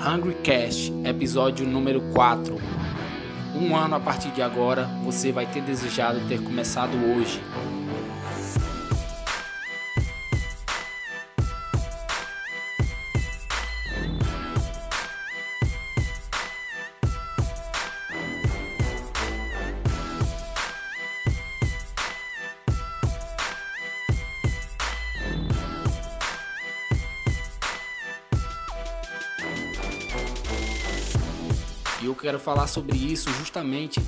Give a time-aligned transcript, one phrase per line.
[0.00, 2.56] Hungry Cast, episódio número 4.
[3.54, 7.38] Um ano a partir de agora, você vai ter desejado ter começado hoje.
[32.02, 34.00] E eu quero falar sobre isso justamente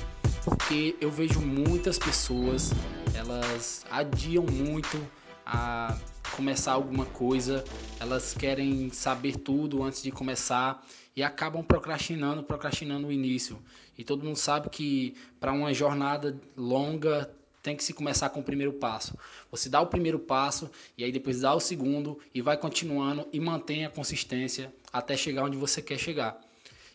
[0.45, 2.71] porque eu vejo muitas pessoas,
[3.15, 4.99] elas adiam muito
[5.45, 5.99] a
[6.35, 7.63] começar alguma coisa,
[8.01, 10.85] elas querem saber tudo antes de começar
[11.15, 13.63] e acabam procrastinando, procrastinando o início.
[13.97, 17.31] E todo mundo sabe que para uma jornada longa
[17.63, 19.17] tem que se começar com o primeiro passo.
[19.51, 23.39] Você dá o primeiro passo e aí depois dá o segundo e vai continuando e
[23.39, 26.41] mantém a consistência até chegar onde você quer chegar.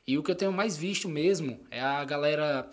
[0.08, 2.72] E o que eu tenho mais visto mesmo é a galera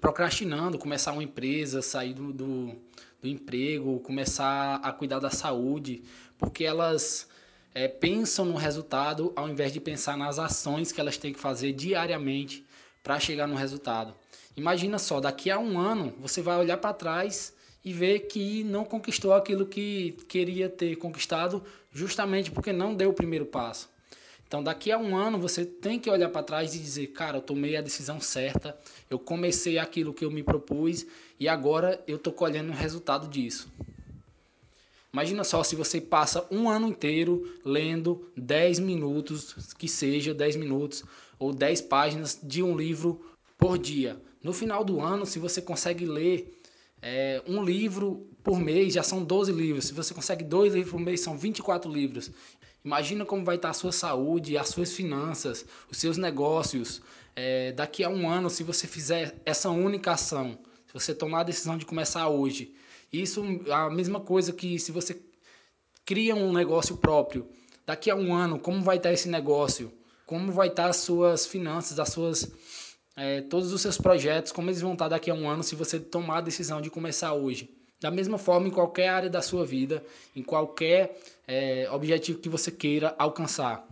[0.00, 2.76] procrastinando, começar uma empresa, sair do, do,
[3.20, 6.04] do emprego, começar a cuidar da saúde,
[6.38, 7.28] porque elas
[7.74, 11.72] é, pensam no resultado ao invés de pensar nas ações que elas têm que fazer
[11.72, 12.64] diariamente
[13.02, 14.14] para chegar no resultado.
[14.56, 17.52] Imagina só, daqui a um ano você vai olhar para trás
[17.84, 23.14] e ver que não conquistou aquilo que queria ter conquistado justamente porque não deu o
[23.14, 23.95] primeiro passo.
[24.46, 27.42] Então, daqui a um ano, você tem que olhar para trás e dizer: cara, eu
[27.42, 28.78] tomei a decisão certa,
[29.10, 31.04] eu comecei aquilo que eu me propus
[31.38, 33.68] e agora eu estou colhendo o resultado disso.
[35.12, 41.04] Imagina só se você passa um ano inteiro lendo 10 minutos, que seja 10 minutos,
[41.38, 43.24] ou 10 páginas de um livro
[43.56, 44.20] por dia.
[44.42, 46.60] No final do ano, se você consegue ler
[47.00, 49.86] é, um livro por mês, já são 12 livros.
[49.86, 52.30] Se você consegue dois livros por mês, são 24 livros.
[52.86, 57.02] Imagina como vai estar a sua saúde, as suas finanças, os seus negócios.
[57.34, 61.42] É, daqui a um ano, se você fizer essa única ação, se você tomar a
[61.42, 62.76] decisão de começar hoje,
[63.12, 65.20] isso é a mesma coisa que se você
[66.04, 67.48] cria um negócio próprio.
[67.84, 69.92] Daqui a um ano, como vai estar esse negócio?
[70.24, 72.52] Como vai estar as suas finanças, as suas,
[73.16, 75.98] é, todos os seus projetos, como eles vão estar daqui a um ano se você
[75.98, 77.75] tomar a decisão de começar hoje?
[78.00, 82.70] Da mesma forma, em qualquer área da sua vida, em qualquer é, objetivo que você
[82.70, 83.86] queira alcançar.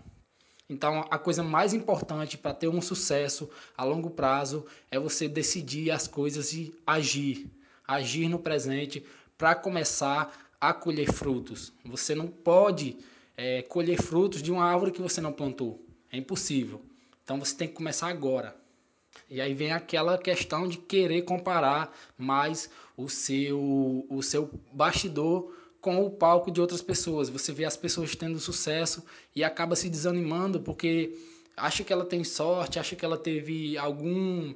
[0.69, 5.91] Então, a coisa mais importante para ter um sucesso a longo prazo é você decidir
[5.91, 7.51] as coisas e agir.
[7.87, 9.05] Agir no presente
[9.37, 11.73] para começar a colher frutos.
[11.85, 12.97] Você não pode
[13.37, 15.85] é, colher frutos de uma árvore que você não plantou.
[16.11, 16.83] É impossível.
[17.23, 18.64] Então, você tem que começar agora.
[19.29, 26.05] E aí vem aquela questão de querer comparar mais o seu, o seu bastidor com
[26.05, 27.29] o palco de outras pessoas.
[27.29, 29.05] Você vê as pessoas tendo sucesso
[29.35, 31.17] e acaba se desanimando porque
[31.57, 34.55] acha que ela tem sorte, acha que ela teve algum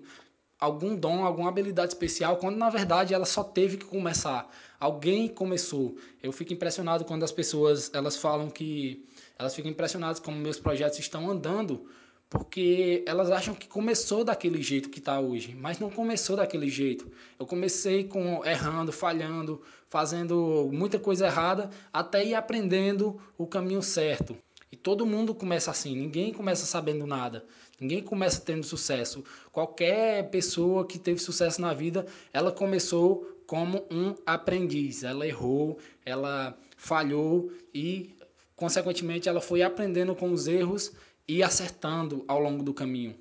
[0.58, 4.50] algum dom, alguma habilidade especial, quando na verdade ela só teve que começar.
[4.80, 5.96] Alguém começou.
[6.20, 9.06] Eu fico impressionado quando as pessoas elas falam que
[9.38, 11.86] elas ficam impressionadas como meus projetos estão andando,
[12.30, 17.10] porque elas acham que começou daquele jeito que está hoje, mas não começou daquele jeito.
[17.38, 24.36] Eu comecei com errando, falhando, fazendo muita coisa errada, até ir aprendendo o caminho certo.
[24.70, 27.46] E todo mundo começa assim, ninguém começa sabendo nada,
[27.80, 29.24] ninguém começa tendo sucesso.
[29.50, 35.02] Qualquer pessoa que teve sucesso na vida, ela começou como um aprendiz.
[35.02, 38.14] Ela errou, ela falhou e,
[38.54, 40.92] consequentemente, ela foi aprendendo com os erros
[41.28, 43.14] e acertando ao longo do caminho.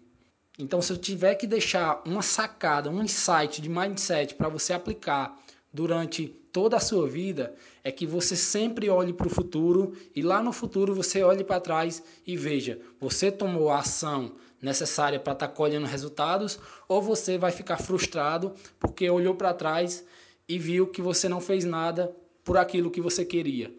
[0.57, 5.37] Então, se eu tiver que deixar uma sacada, um insight de mindset para você aplicar
[5.71, 7.53] durante toda a sua vida,
[7.83, 11.59] é que você sempre olhe para o futuro e lá no futuro você olhe para
[11.59, 17.37] trás e veja: você tomou a ação necessária para estar tá colhendo resultados ou você
[17.37, 20.03] vai ficar frustrado porque olhou para trás
[20.49, 23.71] e viu que você não fez nada por aquilo que você queria.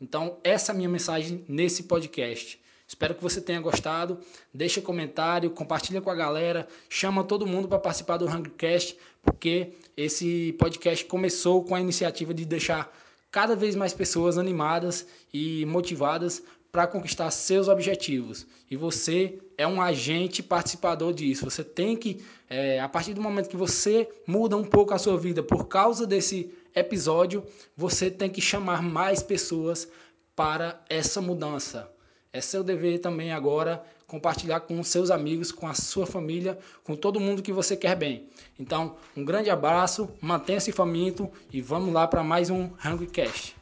[0.00, 2.60] Então, essa é a minha mensagem nesse podcast.
[2.86, 4.18] Espero que você tenha gostado.
[4.52, 10.54] Deixa comentário, compartilha com a galera, chama todo mundo para participar do Hungrycast, porque esse
[10.58, 12.94] podcast começou com a iniciativa de deixar
[13.30, 18.46] cada vez mais pessoas animadas e motivadas para conquistar seus objetivos.
[18.68, 21.48] E você é um agente participador disso.
[21.48, 25.16] Você tem que, é, a partir do momento que você muda um pouco a sua
[25.16, 27.44] vida por causa desse episódio,
[27.76, 29.88] você tem que chamar mais pessoas
[30.34, 31.93] para essa mudança.
[32.34, 37.20] É seu dever também agora compartilhar com seus amigos, com a sua família, com todo
[37.20, 38.28] mundo que você quer bem.
[38.58, 43.54] Então, um grande abraço, mantenha-se faminto e vamos lá para mais um Hungrycast.